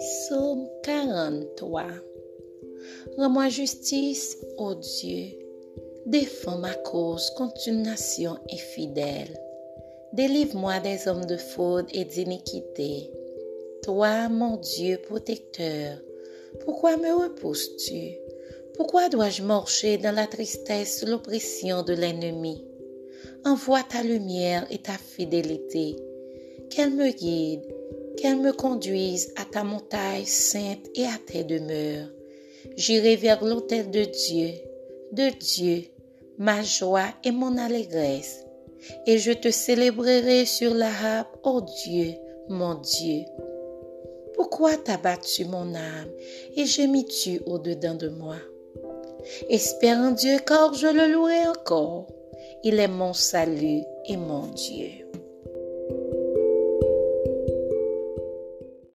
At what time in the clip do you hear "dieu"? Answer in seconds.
4.74-5.38, 14.56-14.96, 34.04-34.50, 35.38-35.84, 41.84-42.14, 42.74-43.24, 50.12-50.38, 54.48-55.06